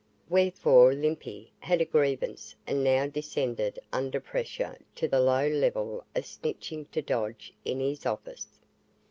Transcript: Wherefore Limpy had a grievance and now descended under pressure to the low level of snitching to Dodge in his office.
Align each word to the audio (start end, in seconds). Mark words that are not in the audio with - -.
Wherefore 0.29 0.95
Limpy 0.95 1.51
had 1.59 1.79
a 1.79 1.85
grievance 1.85 2.55
and 2.65 2.83
now 2.83 3.05
descended 3.05 3.77
under 3.93 4.19
pressure 4.19 4.79
to 4.95 5.07
the 5.07 5.19
low 5.19 5.47
level 5.47 6.05
of 6.15 6.23
snitching 6.25 6.89
to 6.89 7.03
Dodge 7.03 7.53
in 7.63 7.79
his 7.79 8.07
office. 8.07 8.47